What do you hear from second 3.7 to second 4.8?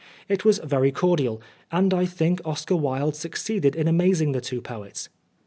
in amazing the two